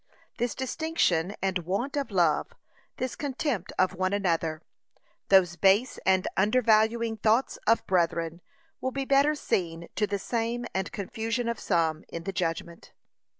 This 0.39 0.55
distinction 0.55 1.35
and 1.43 1.59
want 1.59 1.95
of 1.95 2.09
love, 2.09 2.53
this 2.97 3.15
contempt 3.15 3.71
of 3.77 3.93
one 3.93 4.13
another, 4.13 4.63
those 5.29 5.55
base 5.55 5.99
and 6.07 6.27
undervaluing 6.35 7.17
thoughts 7.17 7.57
of 7.67 7.85
brethren, 7.85 8.41
will 8.79 8.89
be 8.89 9.05
better 9.05 9.35
seen, 9.35 9.89
to 9.97 10.07
the 10.07 10.17
shame 10.17 10.65
and 10.73 10.91
confusion 10.91 11.47
of 11.47 11.59
some, 11.59 12.03
in 12.09 12.23
the 12.23 12.33
judgment. 12.33 12.93